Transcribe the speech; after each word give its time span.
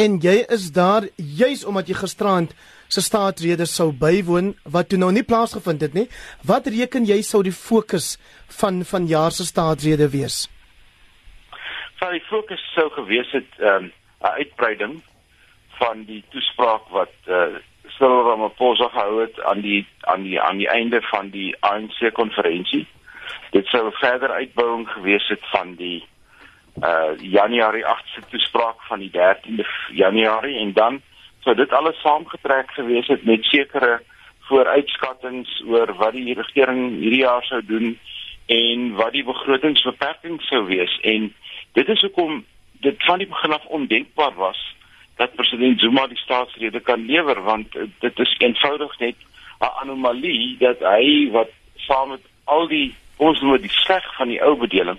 En 0.00 0.16
jy 0.16 0.38
is 0.48 0.70
daar 0.72 1.04
juis 1.16 1.60
omdat 1.68 1.90
jy 1.90 1.94
gisterand 1.98 2.52
se 2.88 3.02
staatsrede 3.04 3.66
sou 3.68 3.90
bywoon 3.92 4.54
wat 4.74 4.88
toe 4.88 4.98
nou 4.98 5.10
nie 5.12 5.24
plaasgevind 5.26 5.82
het 5.84 5.96
nie. 5.98 6.06
Wat 6.50 6.70
reken 6.72 7.04
jy 7.04 7.18
sou 7.26 7.42
die 7.44 7.52
fokus 7.52 8.14
van 8.60 8.80
van 8.92 9.08
jaar 9.10 9.34
se 9.36 9.44
staatsrede 9.44 10.08
wees? 10.14 10.46
Sou 12.00 12.08
die 12.14 12.24
fokus 12.30 12.62
sou 12.74 12.86
gewees 12.96 13.32
het 13.36 13.50
'n 13.58 13.72
um, 13.72 13.92
uitbreiding 14.20 14.94
van 15.82 16.04
die 16.04 16.24
toespraak 16.32 16.88
wat 16.96 17.14
uh, 17.26 17.60
Cyril 17.96 18.24
Ramaphosa 18.28 18.88
gehou 18.88 19.20
het 19.20 19.40
aan 19.52 19.60
die 19.60 19.86
aan 20.00 20.22
die 20.22 20.40
aan 20.40 20.56
die 20.56 20.68
einde 20.68 21.02
van 21.12 21.28
die 21.30 21.56
ANC 21.60 22.12
konferensie. 22.12 22.86
Dit 23.50 23.66
sou 23.66 23.84
'n 23.86 24.00
verder 24.00 24.30
uitbouing 24.30 24.88
gewees 24.88 25.28
het 25.28 25.44
van 25.52 25.74
die 25.74 26.08
uh 26.78 27.12
Januarie 27.18 27.84
8ste 27.84 28.22
toespraak 28.30 28.82
van 28.88 28.98
die 28.98 29.10
13de 29.10 29.66
Januarie 29.92 30.58
en 30.58 30.72
dan 30.72 31.00
sou 31.40 31.54
dit 31.56 31.72
alles 31.72 32.00
saamgetrek 32.00 32.70
gewees 32.70 33.06
het 33.06 33.24
met 33.24 33.44
sekere 33.44 34.00
vooruitskattinge 34.48 35.46
oor 35.66 35.94
wat 35.94 36.12
die 36.12 36.34
regering 36.34 36.98
hierdie 36.98 37.22
jaar 37.22 37.44
sou 37.44 37.60
doen 37.66 37.98
en 38.46 38.92
wat 38.98 39.12
die 39.12 39.24
begrotingsbeperkings 39.24 40.48
sou 40.50 40.64
wees. 40.66 40.98
En 41.02 41.32
dit 41.78 41.88
is 41.88 42.00
hoekom 42.00 42.44
dit 42.82 43.04
van 43.04 43.18
die 43.18 43.28
begin 43.30 43.52
af 43.52 43.66
ondenkbaar 43.66 44.34
was 44.34 44.60
dat 45.16 45.34
president 45.34 45.80
Zuma 45.80 46.06
die 46.06 46.18
staatsrede 46.18 46.80
kan 46.80 47.04
lewer 47.06 47.42
want 47.42 47.72
dit 47.98 48.18
is 48.18 48.34
eenvoudig 48.38 48.98
net 48.98 49.16
'n 49.60 49.74
anomalie 49.82 50.56
dat 50.58 50.78
hy 50.80 51.30
wat 51.30 51.50
saam 51.76 52.08
met 52.08 52.24
al 52.44 52.68
die 52.68 52.94
ons 53.16 53.40
noem 53.40 53.60
die 53.60 53.76
sleg 53.84 54.14
van 54.16 54.28
die 54.28 54.42
ou 54.42 54.56
bedeling 54.56 54.98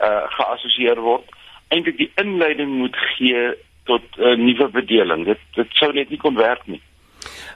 uh 0.00 0.24
geassosieer 0.38 1.00
word 1.00 1.30
eintlik 1.68 1.96
die 1.98 2.10
inleiding 2.22 2.78
moet 2.78 2.96
gee 3.16 3.54
tot 3.84 4.02
'n 4.18 4.22
uh, 4.22 4.36
nuwe 4.36 4.68
bedeling 4.68 5.24
dit 5.24 5.40
dit 5.54 5.68
sou 5.80 5.92
net 5.92 6.10
nie 6.10 6.18
kon 6.18 6.36
werk 6.36 6.66
nie 6.66 6.82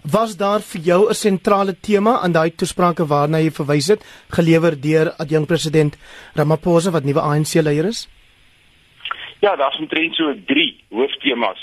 Was 0.02 0.36
daar 0.36 0.60
vir 0.60 0.80
jou 0.80 1.08
'n 1.08 1.14
sentrale 1.14 1.74
tema 1.80 2.20
aan 2.22 2.32
daai 2.32 2.50
toesprake 2.50 3.04
waarna 3.06 3.38
jy 3.38 3.50
verwys 3.50 3.88
het 3.88 4.02
gelewer 4.30 4.80
deur 4.80 5.12
adjunk 5.18 5.46
president 5.46 5.96
Ramaphosa 6.34 6.90
wat 6.90 7.04
nuwe 7.04 7.20
ANC 7.20 7.54
leier 7.54 7.84
is? 7.84 8.08
Ja, 9.40 9.56
daar's 9.56 9.78
omtrent 9.78 10.14
so 10.14 10.34
3 10.46 10.84
hooftemas 10.90 11.60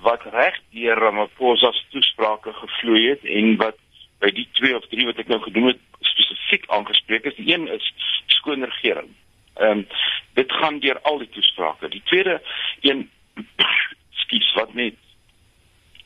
wat 0.00 0.22
reg 0.32 0.60
deur 0.70 0.96
Ramaphosa 0.98 1.72
se 1.72 1.84
toesprake 1.90 2.52
gevloei 2.52 3.08
het 3.08 3.24
en 3.24 3.56
wat 3.56 3.76
by 4.20 4.30
die 4.30 4.48
2 4.52 4.76
of 4.76 4.86
3 4.88 5.06
wat 5.06 5.18
ek 5.18 5.28
nou 5.28 5.40
genoem 5.40 5.66
het 5.72 5.80
spesifiek 6.00 6.64
aangespreek 6.68 7.24
is. 7.24 7.34
Die 7.34 7.54
een 7.54 7.68
is 7.68 7.92
skoon 8.26 8.64
regering. 8.64 9.08
Ehm 9.54 9.78
um, 9.78 9.86
dit 10.34 10.52
gaan 10.52 10.78
deur 10.78 11.00
al 11.00 11.18
die 11.18 11.28
toesprake. 11.28 11.88
Die 11.88 12.02
tweede 12.04 12.42
een 12.80 13.10
skies 14.22 14.52
wat 14.54 14.74
net 14.74 14.94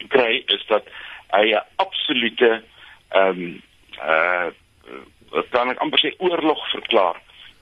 kry 0.08 0.42
is 0.46 0.64
dat 0.66 0.88
hy 1.30 1.54
'n 1.54 1.64
absolute 1.76 2.62
ehm 3.08 3.28
um, 3.28 3.62
uh 4.02 4.50
dan 5.50 5.78
amper 5.78 5.98
sê 5.98 6.14
oorlog 6.18 6.70
verklaar 6.70 7.16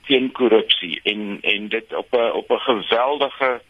teen 0.07 0.33
korrupsie 0.33 1.01
en 1.03 1.39
en 1.43 1.69
dit 1.69 1.95
op 1.95 2.13
'n 2.13 2.33
op 2.33 2.51
'n 2.51 2.59
geweldige 2.59 3.61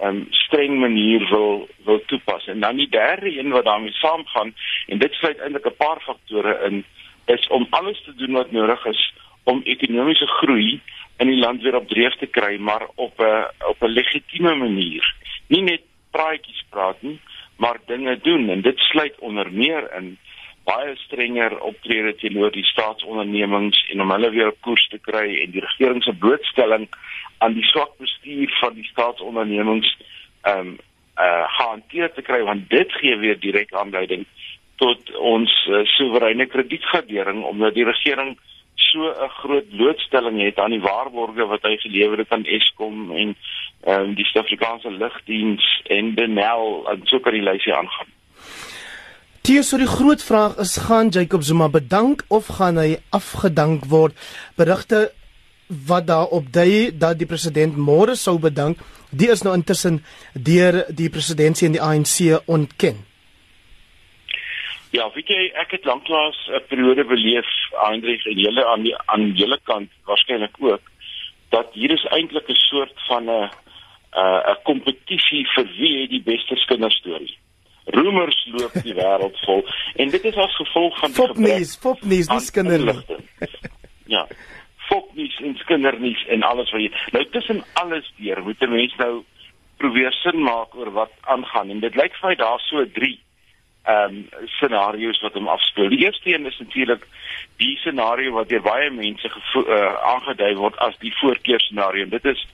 um, 0.00 0.26
streng 0.30 0.78
manier 0.78 1.28
wil 1.28 1.68
wil 1.84 2.02
toepas. 2.06 2.46
En 2.46 2.60
dan 2.60 2.76
die 2.76 2.88
derde 2.88 3.38
een 3.38 3.50
wat 3.50 3.64
daarmee 3.64 3.92
saamgaan 3.92 4.54
en 4.86 4.98
dit 4.98 5.12
sluit 5.12 5.38
eintlik 5.38 5.66
'n 5.66 5.76
paar 5.76 6.00
faktore 6.00 6.58
in 6.66 6.84
is 7.24 7.46
om 7.46 7.66
alles 7.70 8.02
te 8.02 8.14
doen 8.14 8.32
wat 8.32 8.50
nodig 8.50 8.84
is 8.86 9.14
om 9.42 9.60
ekonomiese 9.64 10.26
groei 10.26 10.80
in 11.16 11.26
die 11.26 11.38
land 11.38 11.62
weer 11.62 11.76
op 11.76 11.88
dreef 11.88 12.14
te 12.18 12.26
kry, 12.26 12.56
maar 12.58 12.86
op 12.94 13.20
'n 13.20 13.66
op 13.68 13.82
'n 13.82 13.96
legitieme 14.00 14.54
manier. 14.54 15.14
Nie 15.46 15.62
net 15.62 15.82
praatjies 16.10 16.64
praat 16.70 17.02
nie, 17.02 17.20
maar 17.56 17.78
dinge 17.86 18.18
doen 18.22 18.48
en 18.48 18.60
dit 18.60 18.78
sluit 18.78 19.18
onder 19.18 19.52
meer 19.52 19.94
in 19.96 20.18
baie 20.64 20.96
strenger 20.96 21.58
optrede 21.60 22.14
teenoor 22.14 22.52
die 22.52 22.64
staatsondernemings 22.64 23.80
en 23.92 24.00
om 24.00 24.10
hulle 24.10 24.30
weer 24.30 24.48
op 24.48 24.60
koers 24.60 24.86
te 24.88 24.98
kry 24.98 25.26
en 25.42 25.52
die 25.52 25.64
regering 25.64 26.02
se 26.02 26.14
blootstelling 26.24 26.88
aan 27.44 27.52
die 27.52 27.66
swak 27.68 27.92
bestuur 28.00 28.56
van 28.60 28.74
die 28.74 28.88
staatsondernemings 28.92 29.96
ehm 30.42 30.58
um, 30.58 30.76
uh 31.14 31.44
hanteer 31.58 32.10
te 32.12 32.22
kry 32.26 32.40
want 32.42 32.64
dit 32.70 32.92
gee 32.92 33.16
weer 33.16 33.38
direk 33.38 33.72
aanleiding 33.72 34.24
tot 34.82 35.12
ons 35.14 35.52
uh, 35.70 35.84
soewereine 35.96 36.46
kredietgradering 36.50 37.44
omdat 37.44 37.74
die 37.74 37.84
regering 37.84 38.32
so 38.94 39.02
'n 39.10 39.34
groot 39.42 39.68
blootstelling 39.76 40.38
het 40.42 40.58
aan 40.58 40.74
die 40.76 40.86
waarborge 40.90 41.46
wat 41.46 41.62
hy 41.62 41.76
gelewer 41.76 42.18
het 42.18 42.30
aan 42.30 42.44
Eskom 42.44 43.10
en 43.10 43.36
ehm 43.84 44.00
um, 44.00 44.14
die 44.14 44.24
Suid-Afrikaanse 44.24 44.90
lugdiens 44.90 45.64
en 45.96 46.14
Denel 46.14 46.86
en 46.90 47.00
so 47.04 47.18
kan 47.20 47.32
die 47.32 47.42
lysie 47.42 47.74
aangaan. 47.74 48.10
Die 49.44 49.62
so 49.62 49.76
die 49.76 49.90
groot 49.98 50.22
vraag 50.22 50.56
is 50.56 50.76
gaan 50.76 51.08
Jacob 51.08 51.42
Zuma 51.42 51.68
bedank 51.68 52.24
of 52.28 52.46
gaan 52.46 52.76
hy 52.76 52.96
afgedank 53.10 53.84
word? 53.84 54.14
Berigte 54.56 55.12
wat 55.86 56.06
daarop 56.06 56.52
dui 56.52 56.98
dat 56.98 57.18
die 57.18 57.26
president 57.26 57.76
môre 57.76 58.14
sou 58.16 58.38
bedank, 58.38 58.78
die 59.10 59.30
is 59.30 59.42
nou 59.42 59.54
intussen 59.54 60.04
deur 60.32 60.84
die 60.88 61.10
presidentsie 61.10 61.66
en 61.66 61.76
die 61.76 61.82
ANC 61.82 62.40
ontken. 62.46 63.04
Ja, 64.94 65.08
weet 65.14 65.30
jy, 65.32 65.46
ek 65.58 65.72
het 65.74 65.86
lanklaas 65.88 66.38
'n 66.48 66.66
periode 66.70 67.04
beleef, 67.04 67.48
Hendrik 67.82 68.24
en 68.30 68.38
julle 68.38 68.66
aan 68.66 68.82
die 68.82 68.94
aan 69.06 69.32
julle 69.34 69.58
kant 69.62 69.90
waarskynlik 70.06 70.54
ook 70.58 70.82
dat 71.50 71.72
hier 71.72 71.90
is 71.90 72.04
eintlik 72.04 72.48
'n 72.48 72.60
soort 72.70 72.94
van 73.08 73.30
'n 73.30 73.50
'n 74.50 74.62
kompetisie 74.62 75.46
vir 75.54 75.66
wie 75.78 76.00
het 76.00 76.10
die 76.10 76.22
beste 76.22 76.54
kinderstorie. 76.66 77.36
Roemers 77.84 78.46
loop 78.46 78.72
die 78.82 78.94
wêreld 79.02 79.38
vol 79.44 79.64
en 79.96 80.10
dit 80.10 80.24
is 80.24 80.36
as 80.36 80.56
gevolg 80.56 80.98
van 80.98 81.10
die 81.10 81.16
Fopnies, 81.16 81.76
fopnies, 81.76 82.28
dis 82.28 82.50
kinderligting. 82.50 83.28
Ja 84.06 84.26
foknies 84.88 85.36
en 85.40 85.56
skindernies 85.56 86.26
en 86.28 86.42
alles 86.42 86.70
wat 86.70 86.80
jy 86.80 86.90
nou 87.12 87.24
tussen 87.30 87.62
alles 87.80 88.12
deur 88.16 88.42
moet 88.42 88.62
'n 88.62 88.70
mens 88.70 88.96
nou 88.96 89.24
probeer 89.76 90.12
sin 90.12 90.42
maak 90.42 90.74
oor 90.74 90.90
wat 90.92 91.12
aangaan 91.20 91.70
en 91.70 91.80
dit 91.80 91.94
lyk 91.94 92.14
vir 92.20 92.28
my 92.28 92.34
daar 92.34 92.60
so 92.60 92.84
drie 92.86 93.23
ehm 93.84 94.16
um, 94.16 94.46
scenario's 94.46 95.20
wat 95.20 95.34
hom 95.36 95.48
afspeel. 95.48 95.88
Die 95.88 96.04
eerste 96.04 96.34
een 96.34 96.46
is 96.46 96.58
natuurlik 96.58 97.06
die 97.56 97.76
scenario 97.76 98.32
wat 98.32 98.48
deur 98.48 98.62
baie 98.64 98.90
mense 98.90 99.28
uh, 99.28 99.94
aangedui 100.12 100.54
word 100.56 100.78
as 100.78 100.96
die 101.02 101.12
voorkeur 101.20 101.60
scenario. 101.60 102.06
Dit 102.08 102.24
is 102.24 102.46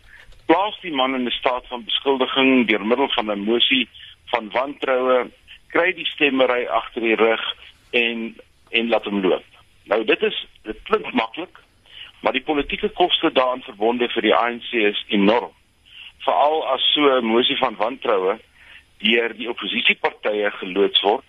plaas 0.51 0.81
die 0.83 0.93
man 0.93 1.15
in 1.15 1.29
'n 1.29 1.39
staat 1.39 1.67
van 1.67 1.85
beskuldiging 1.85 2.67
deur 2.69 2.87
middel 2.87 3.09
van 3.15 3.31
'n 3.31 3.45
mosie 3.47 3.89
van 4.33 4.51
wantroue, 4.51 5.31
kry 5.69 5.93
die 5.93 6.07
stemmery 6.07 6.67
agter 6.67 7.03
die 7.03 7.15
rug 7.15 7.45
en 7.91 8.37
en 8.71 8.89
laat 8.89 9.05
hom 9.05 9.23
loop. 9.23 9.47
Nou 9.85 10.05
dit 10.05 10.23
is 10.23 10.47
dit 10.63 10.83
klink 10.83 11.13
maklik, 11.13 11.59
maar 12.21 12.33
die 12.33 12.47
politieke 12.51 12.89
koste 12.89 13.33
daaraan 13.33 13.63
verbonde 13.63 14.09
vir 14.09 14.23
die 14.23 14.35
ANC 14.35 14.73
is 14.73 15.05
enorm. 15.09 15.53
Veral 16.19 16.67
as 16.75 16.93
so 16.93 17.19
'n 17.19 17.25
mosie 17.25 17.57
van 17.57 17.77
wantroue 17.77 18.39
deur 19.03 19.35
die 19.37 19.49
oppositiepartye 19.49 20.51
geloods 20.61 21.03
word 21.03 21.25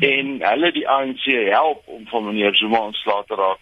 en 0.00 0.38
hulle 0.44 0.72
die 0.72 0.88
ANC 0.88 1.24
help 1.50 1.86
om 1.86 2.06
van 2.06 2.24
meneer 2.24 2.54
Zuma 2.56 2.80
ontslae 2.90 3.24
te 3.26 3.34
raak. 3.34 3.60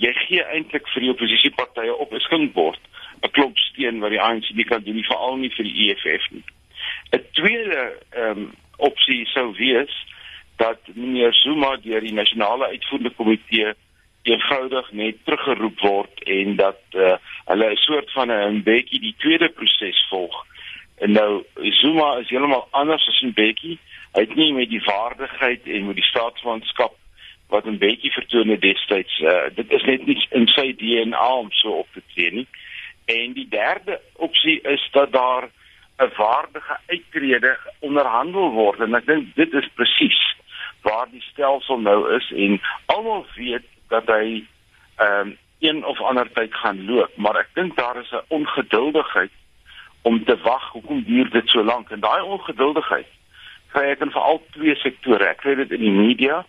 Jy 0.00 0.12
gee 0.26 0.42
eintlik 0.56 0.88
vir 0.94 1.04
die 1.04 1.12
oppositiepartye 1.12 1.94
op 1.94 2.12
'n 2.12 2.24
skinkbord 2.26 2.80
'n 3.22 3.30
klomp 3.30 3.58
steen 3.58 4.00
wat 4.00 4.10
die 4.10 4.20
ANC 4.20 4.50
nie 4.54 4.64
kan 4.64 4.82
doen 4.82 4.94
nie, 4.94 5.06
veral 5.08 5.36
nie 5.36 5.50
vir 5.56 5.64
die 5.64 5.90
EFF 5.90 6.30
nie. 6.30 6.44
'n 7.12 7.24
Tweede 7.32 7.82
ehm 8.10 8.38
um, 8.38 8.52
opsie 8.76 9.26
sou 9.26 9.52
wees 9.56 9.94
dat 10.56 10.80
meneer 10.94 11.32
Zuma 11.32 11.76
deur 11.76 12.00
die 12.00 12.14
nasionale 12.14 12.66
uitvoerende 12.66 13.10
komitee 13.10 13.74
eenvoudig 14.22 14.92
net 14.92 15.16
teruggeroep 15.24 15.80
word 15.80 16.22
en 16.22 16.56
dat 16.56 16.80
uh, 16.96 17.16
hulle 17.50 17.70
'n 17.70 17.76
soort 17.76 18.12
van 18.12 18.32
'n 18.32 18.62
bietjie 18.62 19.00
die 19.00 19.14
tweede 19.18 19.48
proses 19.48 20.06
volg. 20.08 20.46
En 20.98 21.12
nou 21.12 21.44
Zuma 21.54 22.16
is 22.18 22.28
heeltemal 22.28 22.68
anders 22.70 23.08
as 23.08 23.22
bietjie. 23.34 23.78
Hy 24.14 24.20
het 24.20 24.34
nie 24.34 24.52
met 24.54 24.70
die 24.70 24.82
vaardigheid 24.82 25.66
en 25.66 25.86
met 25.86 25.98
die 25.98 26.06
staatsmanskap 26.06 26.94
wat 27.48 27.66
bietjie 27.78 28.12
vertoon 28.12 28.48
het 28.48 28.60
destyds. 28.60 29.18
Uh, 29.20 29.50
dit 29.54 29.70
is 29.70 29.82
net 29.84 30.06
nie 30.06 30.18
in 30.30 30.46
sy 30.46 30.72
DNA 30.78 31.28
om 31.34 31.50
so 31.50 31.82
op 31.82 31.90
te 31.92 32.02
tree 32.14 32.30
nie. 32.30 32.46
En 33.10 33.34
die 33.36 33.48
derde 33.48 34.00
opsie 34.22 34.60
is 34.60 34.88
dat 34.92 35.12
daar 35.12 35.50
'n 35.98 36.10
waardige 36.16 36.78
uittrede 36.86 37.58
onderhandel 37.78 38.50
word 38.50 38.80
en 38.80 38.94
ek 38.94 39.06
dink 39.06 39.34
dit 39.34 39.52
is 39.52 39.68
presies 39.74 40.22
waar 40.82 41.06
die 41.10 41.22
stelsel 41.22 41.78
nou 41.78 42.14
is 42.16 42.32
en 42.34 42.60
almal 42.86 43.26
weet 43.36 43.66
dat 43.88 44.06
hy 44.06 44.44
ehm 44.96 45.20
um, 45.20 45.36
een 45.64 45.84
of 45.84 46.00
ander 46.00 46.28
tyd 46.32 46.54
gaan 46.54 46.84
loop, 46.84 47.16
maar 47.16 47.36
ek 47.40 47.48
dink 47.54 47.76
daar 47.76 47.96
is 47.96 48.10
'n 48.10 48.26
ongeduldigheid 48.28 49.30
om 50.04 50.24
te 50.24 50.36
wag. 50.44 50.70
Hoekom 50.72 51.04
duur 51.06 51.30
dit 51.30 51.48
so 51.48 51.64
lank? 51.64 51.90
En 51.90 52.00
daai 52.00 52.22
ongeduldigheid 52.22 53.08
kry 53.74 53.88
ek 53.90 54.04
in 54.06 54.12
veral 54.14 54.42
twee 54.54 54.76
sektore. 54.82 55.26
Ek 55.32 55.40
kry 55.42 55.56
dit 55.58 55.72
in 55.74 55.82
die 55.82 55.94
media, 55.94 56.44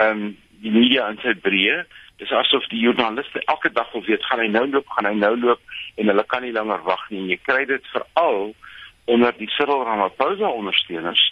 ehm 0.00 0.24
um, 0.24 0.32
die 0.64 0.72
media 0.72 1.10
in 1.12 1.18
sy 1.20 1.34
breë. 1.44 1.82
Dis 2.22 2.30
asof 2.32 2.64
die 2.70 2.80
joernaliste 2.80 3.42
elke 3.52 3.68
dag 3.74 3.90
wil 3.92 4.04
weet, 4.06 4.22
gaan 4.24 4.40
hy 4.40 4.46
nou 4.48 4.64
loop, 4.70 4.86
gaan 4.96 5.08
hy 5.10 5.12
nou 5.18 5.34
loop 5.36 5.74
en 6.00 6.08
hulle 6.08 6.24
kan 6.30 6.44
nie 6.46 6.54
langer 6.54 6.80
wag 6.86 7.02
nie. 7.10 7.20
En 7.20 7.32
jy 7.34 7.38
kry 7.42 7.64
dit 7.68 7.90
veral 7.92 8.54
onder 9.12 9.34
die 9.36 9.50
Cyril 9.52 9.82
Ramaphosa 9.84 10.48
ondersteuners 10.48 11.24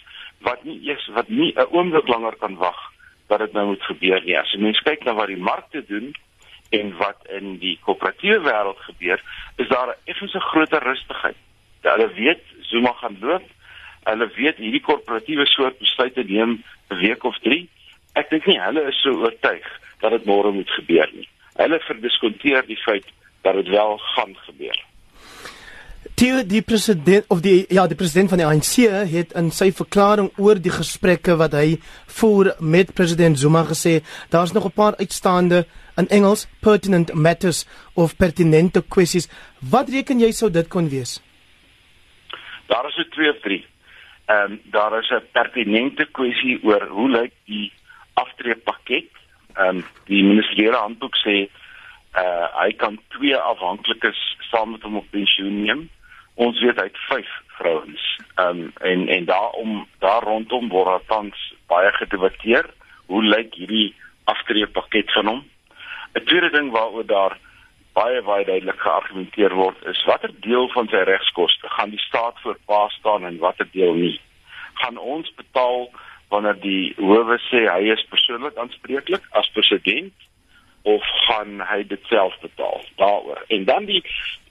wat 0.45 0.61
nie 0.67 0.77
eers 0.85 1.07
wat 1.15 1.29
nie 1.29 1.53
'n 1.55 1.71
oomblik 1.71 2.07
langer 2.07 2.35
kan 2.43 2.55
wag 2.61 2.79
dat 3.27 3.39
dit 3.39 3.53
nou 3.53 3.65
moet 3.71 3.83
gebeur 3.89 4.21
nie. 4.25 4.37
As 4.37 4.51
jy 4.51 4.59
mens 4.61 4.81
kyk 4.85 5.03
na 5.03 5.13
wat 5.13 5.27
die 5.27 5.37
markte 5.49 5.81
doen 5.87 6.13
en 6.69 6.93
wat 6.97 7.25
in 7.29 7.57
die 7.59 7.79
koöperatiewe 7.85 8.39
wêreld 8.45 8.79
gebeur, 8.89 9.21
is 9.57 9.67
daar 9.67 9.87
'n 9.87 10.01
effense 10.11 10.39
groter 10.39 10.83
rustigheid. 10.83 11.35
Hulle 11.83 12.09
weet 12.15 12.41
Zuma 12.61 12.93
gaan 12.93 13.17
loop. 13.21 13.43
Hulle 14.03 14.27
weet 14.35 14.57
hierdie 14.57 14.81
korporatiewe 14.81 15.45
soort 15.45 15.79
besluite 15.79 16.23
neem 16.23 16.63
'n 16.89 16.99
week 17.01 17.23
of 17.23 17.37
3. 17.43 17.67
Ek 18.13 18.29
dink 18.29 18.45
nie 18.45 18.59
hulle 18.59 18.87
is 18.87 19.01
so 19.01 19.09
oortuig 19.09 19.67
dat 20.01 20.11
dit 20.11 20.25
môre 20.25 20.51
moet 20.51 20.69
gebeur 20.69 21.09
nie. 21.13 21.27
Hulle 21.55 21.79
verdiskonteer 21.79 22.65
die 22.67 22.79
feit 22.85 23.05
dat 23.41 23.55
dit 23.55 23.67
wel 23.67 23.97
gaan 23.97 24.35
gebeur. 24.47 24.83
Die 26.15 26.45
die 26.45 26.61
president 26.61 27.25
of 27.27 27.41
die 27.41 27.65
ja 27.69 27.87
die 27.87 27.95
president 27.95 28.29
van 28.29 28.37
die 28.37 28.47
ANC 28.47 28.75
het 29.11 29.33
in 29.39 29.51
sy 29.51 29.71
verklaring 29.71 30.29
oor 30.37 30.59
die 30.61 30.71
gesprekke 30.71 31.37
wat 31.39 31.55
hy 31.57 31.79
voer 32.19 32.53
met 32.59 32.93
president 32.93 33.39
Zuma 33.39 33.63
gesê 33.63 34.01
daar's 34.29 34.53
nog 34.53 34.65
'n 34.65 34.71
paar 34.71 34.95
uitstaande 34.95 35.65
in 35.97 36.07
Engels 36.07 36.47
pertinent 36.59 37.13
matters 37.13 37.65
of 37.93 38.15
pertinente 38.15 38.83
kwessies 38.89 39.29
wat 39.59 39.89
reken 39.89 40.19
jy 40.19 40.31
sou 40.31 40.51
dit 40.51 40.67
kon 40.67 40.89
wees 40.89 41.21
Daar 42.67 42.87
is 42.87 42.97
'n 42.97 43.09
twee 43.09 43.29
of 43.29 43.39
drie 43.39 43.65
ehm 44.25 44.51
um, 44.51 44.61
daar 44.63 44.99
is 44.99 45.09
'n 45.09 45.27
pertinente 45.31 46.05
kwessie 46.05 46.59
oor 46.63 46.87
hoe 46.87 47.09
lyk 47.09 47.33
die 47.45 47.71
aftreepakket 48.13 49.09
ehm 49.53 49.67
um, 49.67 49.83
die 50.05 50.23
ministeriële 50.23 50.77
handboek 50.77 51.15
sê 51.15 51.49
uh 52.15 52.45
hy 52.61 52.71
kan 52.71 52.99
twee 53.07 53.35
afhanklikes 53.35 54.19
saam 54.51 54.71
met 54.71 54.81
hom 54.81 54.95
op 54.95 55.09
pensioen 55.09 55.63
neem. 55.63 55.89
Ons 56.35 56.61
weet 56.61 56.79
hy 56.79 56.83
het 56.83 56.97
5 57.09 57.27
vrouens. 57.57 58.03
Um 58.39 58.71
en 58.81 59.07
en 59.07 59.25
daarom 59.25 59.87
daar 59.99 60.23
rondom 60.23 60.69
word 60.69 60.85
daar 60.85 61.05
tans 61.07 61.53
baie 61.67 61.91
gedebatteer 61.91 62.69
hoe 63.05 63.23
lyk 63.23 63.53
hierdie 63.53 63.95
aftreepakket 64.23 65.11
van 65.11 65.27
hom. 65.27 65.43
'n 66.13 66.23
Tweede 66.25 66.49
ding 66.49 66.71
waaroor 66.71 67.05
daar 67.05 67.37
baie 67.93 68.21
baie 68.25 68.45
duidelik 68.45 68.79
geargumenteer 68.81 69.53
word 69.55 69.77
is 69.91 70.01
watter 70.09 70.31
deel 70.45 70.69
van 70.73 70.89
sy 70.91 71.03
regskoste 71.09 71.69
gaan 71.75 71.93
die 71.93 72.01
staat 72.01 72.39
voor 72.41 72.57
pa 72.69 72.87
staan 72.97 73.25
en 73.29 73.41
watter 73.41 73.69
deel 73.71 73.93
nie. 73.93 74.19
Gaan 74.81 74.97
ons 74.97 75.29
betaal 75.37 75.89
wanneer 76.33 76.57
die 76.61 76.93
howe 76.97 77.37
sê 77.49 77.65
hy 77.69 77.91
is 77.93 78.05
persoonlik 78.09 78.57
aanspreeklik 78.57 79.27
as 79.39 79.49
president 79.57 80.29
of 80.89 81.05
gaan 81.27 81.61
hy 81.69 81.83
dit 81.87 82.09
self 82.09 82.33
betaal? 82.41 82.81
Daaroor. 83.01 83.43
En 83.53 83.67
dan 83.69 83.85
die 83.89 84.01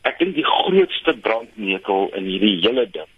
ek 0.06 0.22
dink 0.22 0.38
die 0.38 0.46
grootste 0.46 1.16
brandnetel 1.26 2.10
in 2.18 2.30
hierdie 2.30 2.60
hele 2.62 2.86
ding. 2.94 3.10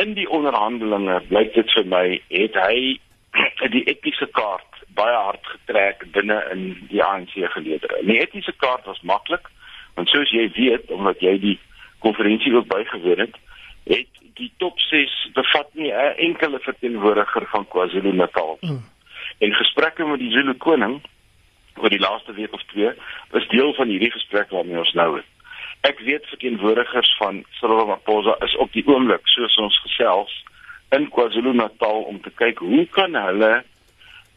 In 0.00 0.16
die 0.16 0.28
onderhandelinge 0.28 1.20
blyk 1.28 1.52
dit 1.56 1.76
vir 1.76 1.86
my 1.92 2.06
het 2.32 2.56
hy 2.64 2.96
die 3.76 3.84
etiese 3.84 4.28
kaart 4.32 4.75
baie 4.98 5.16
hard 5.28 5.46
getrek 5.52 6.04
binne 6.16 6.38
in 6.54 6.66
die 6.90 7.02
ANC 7.04 7.36
geleedere 7.54 8.02
die 8.08 8.20
etiese 8.20 8.54
kaart 8.62 8.84
was 8.90 9.02
maklik 9.02 9.50
want 9.96 10.12
soos 10.12 10.32
jy 10.34 10.48
weet 10.56 10.90
omdat 10.90 11.20
jy 11.24 11.36
die 11.42 11.58
konferensie 12.04 12.54
ook 12.54 12.68
bygewoon 12.72 13.24
het 13.26 13.36
het 13.86 14.22
die 14.36 14.52
top 14.62 14.80
6 14.80 15.14
bevat 15.34 15.68
nie 15.74 15.92
'n 15.92 16.16
enkele 16.28 16.58
verteenwoordiger 16.58 17.46
van 17.52 17.68
KwaZulu-Natal 17.68 18.58
mm. 18.60 18.82
en 19.38 19.52
gesprekke 19.52 20.04
met 20.04 20.18
die 20.18 20.30
Zulu 20.30 20.54
koning 20.54 21.00
oor 21.76 21.88
die 21.90 22.00
laaste 22.00 22.32
week 22.32 22.52
of 22.52 22.62
twee 22.72 22.90
is 23.32 23.48
deel 23.48 23.74
van 23.74 23.88
hierdie 23.88 24.10
gesprek 24.10 24.50
waarmee 24.50 24.78
ons 24.78 24.92
nou 24.92 25.16
het. 25.16 25.24
Ek 25.80 25.98
weet 25.98 26.26
verteenwoordigers 26.26 27.16
van 27.18 27.44
Cyril 27.50 27.78
Ramaphosa 27.78 28.36
is 28.44 28.56
op 28.56 28.72
die 28.72 28.86
oomblik 28.86 29.28
soos 29.28 29.56
ons 29.56 29.80
gesels 29.84 30.44
in 30.96 31.08
KwaZulu-Natal 31.10 32.02
om 32.10 32.20
te 32.20 32.30
kyk 32.30 32.58
hoe 32.58 32.86
kan 32.86 33.14
hulle 33.14 33.64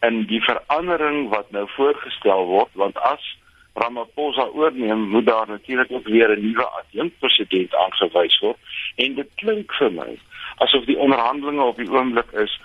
in 0.02 0.26
die 0.26 0.42
verandering 0.42 1.30
wat 1.30 1.52
nou 1.52 1.68
voorgestel 1.76 2.46
word 2.46 2.70
want 2.74 2.98
as 2.98 3.38
Ramaphosa 3.80 4.50
oorneem 4.58 5.10
moet 5.10 5.26
daar 5.26 5.48
natuurlik 5.48 5.92
ook 5.92 6.08
weer 6.08 6.30
'n 6.38 6.42
nuwe 6.42 6.66
adjunkpresident 6.80 7.76
aangewys 7.76 8.40
word. 8.40 8.58
En 8.96 9.16
dit 9.16 9.30
klink 9.36 9.74
vir 9.74 9.92
my 9.92 10.20
asof 10.58 10.86
die 10.86 10.98
onderhandelinge 10.98 11.64
op 11.64 11.78
die 11.78 11.92
oomblik 11.92 12.32
is 12.32 12.60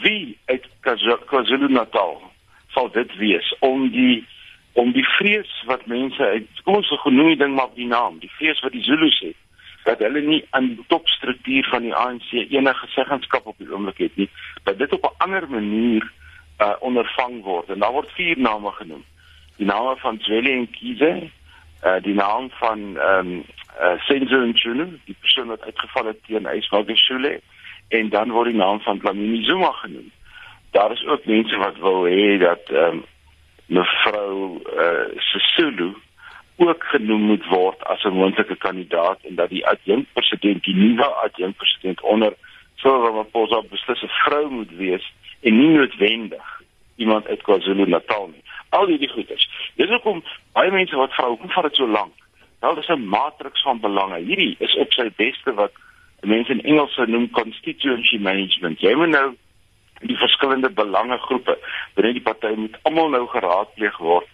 wie 0.00 0.38
uit 0.44 0.66
KwaZulu-Natal 1.26 2.22
sal 2.72 2.90
dit 2.90 3.16
wees 3.16 3.54
om 3.58 3.90
die 3.90 4.26
om 4.72 4.92
die 4.92 5.04
vrees 5.04 5.52
wat 5.68 5.86
mense 5.86 6.24
uit 6.24 6.62
kom 6.64 6.78
ons 6.80 6.92
genoem 7.04 7.32
die 7.32 7.40
ding 7.44 7.54
maar 7.54 7.72
die 7.74 7.86
naam 7.86 8.18
die 8.18 8.30
vrees 8.38 8.60
wat 8.64 8.72
die 8.72 8.84
Zulus 8.86 9.18
het 9.20 9.36
dat 9.84 9.98
hulle 9.98 10.20
nie 10.24 10.40
aan 10.50 10.70
die 10.72 10.84
topstruktuur 10.88 11.68
van 11.68 11.82
die 11.82 11.94
ANC 11.94 12.30
enige 12.32 12.88
seggenskap 12.94 13.46
op 13.46 13.58
die 13.58 13.68
oomblik 13.72 13.98
het 13.98 14.16
nie 14.16 14.28
dat 14.64 14.78
dit 14.78 14.92
op 14.92 15.04
'n 15.10 15.24
ander 15.26 15.48
manier 15.50 16.12
uh, 16.62 16.72
ondervang 16.80 17.42
word. 17.42 17.68
En 17.68 17.78
daar 17.78 17.92
word 17.92 18.10
vier 18.18 18.38
name 18.38 18.70
genoem. 18.78 19.04
Die 19.56 19.66
name 19.66 19.96
van 19.96 20.18
Zweli 20.20 20.52
en 20.52 20.70
Kize 20.70 21.12
uh, 21.84 22.02
die 22.02 22.14
naam 22.14 22.50
van 22.50 22.98
ehm 22.98 23.26
um, 23.26 23.44
uh, 23.80 23.98
Senzo 24.06 24.38
Ntunu 24.46 24.86
die 25.04 25.16
persoon 25.20 25.46
wat 25.46 25.62
uitgeval 25.62 26.06
het 26.06 26.24
teen 26.26 26.46
Ysmagashule 26.46 27.40
en 27.88 28.08
dan 28.08 28.30
word 28.30 28.50
die 28.50 28.58
naam 28.58 28.80
van 28.80 28.98
Dlamini 28.98 29.42
Zuma 29.44 29.70
genoem. 29.72 30.10
Daar 30.70 30.92
is 30.92 31.06
ook 31.06 31.24
mense 31.24 31.56
wat 31.56 31.78
wil 31.78 32.04
hê 32.04 32.38
dat 32.38 32.70
ehm 32.70 33.02
um, 33.02 33.04
mevrou 33.66 34.60
eh 34.76 34.84
uh, 34.84 35.18
Sesulu 35.18 35.94
ook 36.56 36.84
genoem 36.84 37.20
moet 37.20 37.46
word 37.46 37.84
as 37.84 38.04
'n 38.04 38.18
moontlike 38.20 38.56
kandidaat 38.56 39.18
en 39.22 39.34
dat 39.34 39.48
die 39.48 39.66
adjunkpresident 39.66 40.64
die 40.64 40.74
nuwe 40.74 41.06
adjunkpresident 41.06 42.00
onder 42.00 42.32
Cyril 42.82 43.04
Ramaphosa 43.06 43.62
beslis 43.70 44.02
'n 44.02 44.14
vrou 44.24 44.48
moet 44.50 44.72
wees 44.76 45.12
en 45.40 45.58
nie 45.58 45.70
noodwendig 45.76 46.62
iemand 46.96 47.26
uit 47.26 47.42
KwaZulu-Natal 47.42 48.26
nie. 48.26 48.42
Al 48.68 48.86
hierdie 48.86 49.08
goeders. 49.08 49.48
Dis 49.76 49.88
hoekom 49.88 50.22
baie 50.52 50.70
mense 50.70 50.96
wat 50.96 51.14
vra 51.14 51.28
hoekom 51.28 51.50
vat 51.50 51.68
dit 51.68 51.76
so 51.76 51.86
lank? 51.86 52.14
Wel, 52.60 52.74
dis 52.74 52.88
'n 52.88 53.08
matriks 53.08 53.62
van 53.62 53.80
belange. 53.80 54.18
Hierdie 54.18 54.56
is 54.58 54.74
op 54.76 54.92
sy 54.92 55.10
beste 55.16 55.54
wat 55.54 55.72
mense 56.20 56.52
in 56.52 56.62
Engels 56.62 56.96
noem 57.06 57.30
constituency 57.30 58.18
management. 58.18 58.80
Jy 58.80 58.94
moet 58.94 59.08
nou 59.08 59.34
die 60.00 60.16
verskillende 60.16 60.70
belangegroepe 60.70 61.58
binne 61.94 62.12
die 62.12 62.22
party 62.22 62.54
moet 62.56 62.78
almal 62.82 63.10
nou 63.10 63.26
geraadpleeg 63.26 63.98
word 63.98 64.28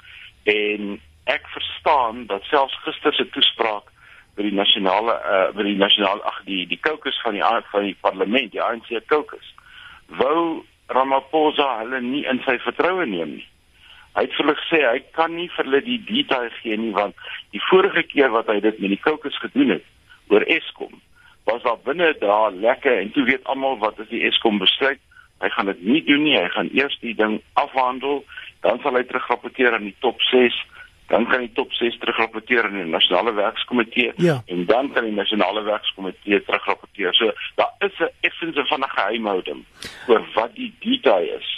en 0.45 1.01
ek 1.25 1.49
verstaan 1.53 2.27
dat 2.27 2.43
selfs 2.49 2.77
gister 2.87 3.15
se 3.15 3.29
toespraak 3.35 3.93
by 4.39 4.47
die 4.47 4.57
nasionale 4.57 5.15
uh, 5.19 5.45
by 5.57 5.67
die 5.67 5.77
nasionale 5.81 6.25
ag 6.31 6.41
die 6.47 6.65
die 6.71 6.81
kokes 6.81 7.19
van 7.25 7.37
die 7.37 7.45
van 7.73 7.87
die 7.87 7.97
parlement 8.07 8.53
die 8.55 8.63
ANC 8.63 8.91
kokes 9.11 9.55
wou 10.21 10.65
Ramaphosa 10.89 11.69
hulle 11.83 12.01
nie 12.05 12.25
in 12.31 12.41
sy 12.47 12.57
vertroue 12.65 13.07
neem 13.11 13.37
nie 13.41 13.49
hy 14.15 14.25
het 14.25 14.39
vir 14.39 14.47
hulle 14.47 14.57
gesê 14.63 14.81
hy 14.87 15.03
kan 15.19 15.35
nie 15.37 15.51
vir 15.57 15.67
hulle 15.67 15.83
die 15.91 15.99
detail 16.07 16.49
gee 16.63 16.79
nie 16.81 16.95
want 16.97 17.19
die 17.57 17.65
vorige 17.69 18.07
keer 18.15 18.33
wat 18.37 18.49
hy 18.53 18.61
dit 18.65 18.81
met 18.85 18.95
die 18.97 19.03
kokes 19.05 19.37
gedoen 19.43 19.77
het 19.77 20.33
oor 20.33 20.47
Eskom 20.57 20.97
was 21.51 21.63
daar 21.67 21.83
binne 21.85 22.15
daar 22.23 22.55
lekker 22.55 23.03
en 23.03 23.13
toe 23.13 23.27
weet 23.29 23.45
almal 23.53 23.79
wat 23.85 24.01
is 24.05 24.11
die 24.15 24.25
Eskom 24.31 24.63
besluit 24.63 25.03
Hy 25.39 25.49
gaan 25.55 25.71
dit 25.71 25.83
nie 25.83 26.03
doen 26.05 26.23
nie. 26.27 26.37
Hy 26.39 26.49
gaan 26.55 26.71
eers 26.75 26.97
die 27.03 27.15
ding 27.15 27.39
afhandel, 27.61 28.25
dan 28.67 28.81
sal 28.83 28.99
hy 28.99 29.05
terugrapporteer 29.07 29.77
aan 29.77 29.87
die 29.87 29.97
top 30.03 30.23
6, 30.31 30.57
dan 31.09 31.27
kan 31.29 31.41
die 31.41 31.53
top 31.57 31.73
6 31.73 31.99
terugrapporteer 31.99 32.65
aan 32.69 32.77
die 32.77 32.85
nasionale 32.85 33.33
werkskomitee 33.35 34.13
ja. 34.17 34.43
en 34.47 34.67
dan 34.67 34.93
kan 34.93 35.05
die 35.05 35.15
nasionale 35.17 35.63
werkskomitee 35.65 36.43
terugrapporteer. 36.45 37.15
So 37.15 37.33
daar 37.57 37.73
is 37.79 37.97
'n 37.99 38.13
effense 38.21 38.65
van 38.67 38.81
'n 38.81 38.95
geheimhouding 38.97 39.65
oor 40.09 40.23
wat 40.35 40.55
die 40.55 40.75
detail 40.81 41.39
is. 41.39 41.49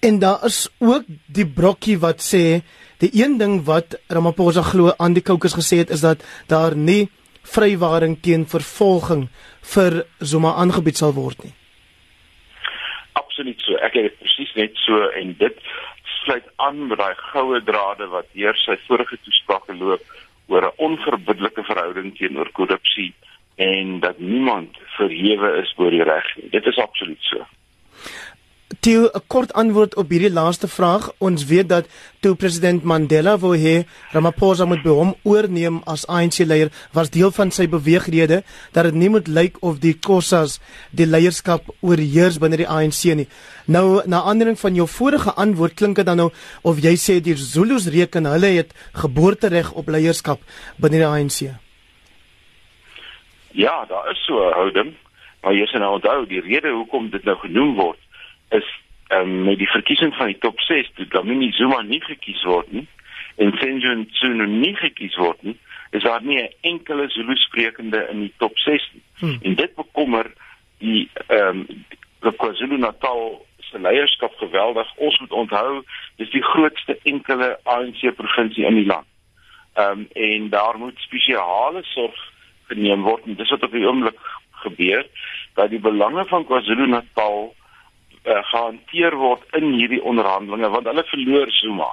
En 0.00 0.18
daar 0.18 0.44
is 0.44 0.70
ook 0.78 1.04
die 1.26 1.46
brokkie 1.46 1.98
wat 1.98 2.20
sê 2.22 2.62
die 2.98 3.10
een 3.12 3.38
ding 3.38 3.64
wat 3.64 4.00
Ramaphosa 4.08 4.62
glo 4.62 4.92
aan 4.96 5.12
die 5.12 5.22
kokes 5.22 5.54
gesê 5.54 5.76
het 5.78 5.90
is 5.90 6.00
dat 6.00 6.24
daar 6.46 6.76
nie 6.76 7.08
vrywaring 7.42 8.18
teen 8.22 8.46
vervolging 8.46 9.28
vir 9.60 10.06
Zuma 10.18 10.54
aangebied 10.54 10.96
sal 10.96 11.12
word 11.12 11.44
nie 11.44 11.54
absoluut 13.36 13.60
so. 13.60 13.76
Ek 13.84 13.96
het 13.96 14.08
dit 14.08 14.18
presies 14.22 14.52
net 14.56 14.78
so 14.84 15.08
en 15.20 15.34
dit 15.38 15.58
sluit 16.26 16.46
aan 16.56 16.86
met 16.90 16.98
daai 16.98 17.14
goue 17.30 17.60
drade 17.70 18.06
wat 18.10 18.28
deur 18.34 18.56
sy 18.58 18.74
vorige 18.86 19.18
toesprake 19.24 19.74
loop 19.78 20.02
oor 20.50 20.66
'n 20.66 20.78
onverbiddelike 20.88 21.62
verhouding 21.70 22.16
teenoor 22.18 22.50
korrupsie 22.58 23.12
en 23.56 24.00
dat 24.00 24.18
niemand 24.18 24.78
verhewe 24.98 25.50
is 25.62 25.74
bo 25.76 25.90
die 25.90 26.02
reg 26.02 26.26
nie. 26.36 26.50
Dit 26.50 26.66
is 26.66 26.78
absoluut 26.78 27.22
so. 27.30 27.46
Toe 28.86 29.10
'n 29.12 29.26
kort 29.26 29.52
antwoord 29.52 29.96
op 29.96 30.10
hierdie 30.10 30.30
laaste 30.30 30.68
vraag. 30.68 31.10
Ons 31.18 31.44
weet 31.44 31.68
dat 31.68 31.86
toe 32.20 32.34
president 32.34 32.82
Mandela 32.82 33.38
wou 33.38 33.56
hê 33.58 33.84
Ramaphosa 34.12 34.64
moet 34.64 34.82
by 34.82 34.88
hom 34.88 35.14
oorneem 35.22 35.80
as 35.84 36.06
ANC-leier, 36.06 36.70
was 36.92 37.10
deel 37.10 37.30
van 37.30 37.50
sy 37.50 37.66
beweegrede 37.66 38.44
dat 38.72 38.84
dit 38.84 38.94
nie 38.94 39.08
moet 39.08 39.26
lyk 39.26 39.56
of 39.60 39.80
die 39.80 39.98
Kossas 39.98 40.60
die 40.90 41.06
leierskap 41.06 41.62
oorheers 41.80 42.38
binne 42.38 42.56
die 42.56 42.68
ANC 42.68 43.02
nie. 43.04 43.26
Nou 43.66 44.02
na 44.06 44.22
aandering 44.22 44.58
van 44.58 44.74
jou 44.74 44.86
vorige 44.86 45.34
antwoord 45.34 45.74
klink 45.74 45.96
dit 45.96 46.06
dan 46.06 46.16
nou 46.16 46.30
of 46.62 46.78
jy 46.78 46.94
sê 46.94 47.20
die 47.20 47.34
Zulus 47.34 47.88
reken 47.88 48.24
hulle 48.24 48.46
het 48.46 48.70
geboortereg 48.94 49.72
op 49.72 49.88
leierskap 49.88 50.38
binne 50.78 50.96
die 50.96 51.06
ANC. 51.06 51.58
Ja, 53.50 53.84
daar 53.84 54.10
is 54.10 54.24
so 54.26 54.48
'n 54.48 54.52
houding, 54.52 54.94
maar 55.42 55.54
jy 55.54 55.66
sien 55.66 55.80
nou 55.80 55.94
onthou 55.94 56.26
die 56.26 56.40
rede 56.40 56.70
hoekom 56.70 57.10
dit 57.10 57.24
nou 57.24 57.36
genoem 57.36 57.74
word 57.74 57.98
is 58.48 58.66
um, 59.08 59.44
met 59.44 59.58
die 59.58 59.70
verkiesing 59.70 60.14
van 60.14 60.26
die 60.26 60.38
top 60.38 60.60
6 60.60 60.90
toe 60.94 61.06
Dlamini 61.06 61.52
Zuma 61.52 61.82
nie 61.82 62.00
gekies 62.00 62.42
word 62.44 62.72
nie 62.72 62.86
en 63.36 63.52
Senzo 63.60 63.92
Ntsuno 63.92 64.44
nie 64.48 64.74
gekies 64.76 65.16
word 65.20 65.42
nie, 65.44 65.56
is 65.90 66.02
daar 66.02 66.22
nie 66.22 66.40
'n 66.42 66.52
enkele 66.60 67.08
Zulu 67.08 67.36
sprekende 67.36 68.06
in 68.10 68.20
die 68.20 68.32
top 68.36 68.58
6 68.58 68.90
nie. 68.92 69.02
Hmm. 69.18 69.38
En 69.42 69.54
dit 69.54 69.74
bekommer 69.74 70.32
die 70.78 71.08
ehm 71.26 71.48
um, 71.48 71.84
die 72.20 72.32
KwaZulu-Natal 72.36 73.46
se 73.58 73.78
leierskap 73.78 74.34
geweldig. 74.36 74.96
Ons 74.96 75.18
moet 75.18 75.32
onthou 75.32 75.84
dis 76.16 76.30
die 76.30 76.42
grootste 76.42 76.98
enkele 77.02 77.58
ANC 77.62 78.14
provinsie 78.16 78.64
in 78.64 78.74
die 78.74 78.86
land. 78.86 79.06
Ehm 79.74 79.90
um, 79.90 80.08
en 80.12 80.48
daar 80.48 80.78
moet 80.78 80.98
spesiale 80.98 81.82
sorg 81.82 82.16
geneem 82.66 83.02
word 83.02 83.24
en 83.26 83.34
dis 83.34 83.50
wat 83.50 83.62
op 83.62 83.72
die 83.72 83.86
oomblik 83.86 84.18
gebeur 84.50 85.06
dat 85.54 85.70
die 85.70 85.80
belange 85.80 86.24
van 86.24 86.44
KwaZulu-Natal 86.44 87.35
uh, 88.26 88.42
gehanteer 88.50 89.16
word 89.16 89.44
in 89.58 89.72
hierdie 89.78 90.02
onderhandelinge 90.02 90.70
want 90.74 90.90
hulle 90.90 91.06
verloor 91.12 91.52
Zuma. 91.60 91.90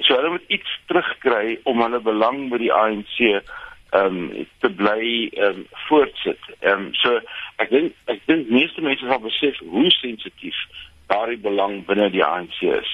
So 0.00 0.16
hulle 0.16 0.36
moet 0.36 0.48
iets 0.56 0.78
terugkry 0.86 1.58
om 1.68 1.82
hulle 1.84 2.00
belang 2.00 2.48
by 2.52 2.62
die 2.62 2.72
ANC 2.72 3.18
ehm 3.20 3.42
um, 3.92 4.46
te 4.64 4.70
bly 4.72 5.04
ehm 5.36 5.62
um, 5.62 5.64
voortsit. 5.88 6.40
Ehm 6.60 6.88
um, 6.88 6.90
so 7.02 7.18
ek 7.60 7.70
dink 7.74 8.12
ek 8.12 8.22
dink 8.30 8.48
meeste 8.48 8.84
mense 8.84 9.04
sal 9.08 9.20
besef 9.24 9.58
hoe 9.74 9.90
sensitief 9.98 10.58
daardie 11.12 11.40
belang 11.44 11.82
binne 11.88 12.08
die 12.14 12.24
ANC 12.24 12.62
is. 12.72 12.92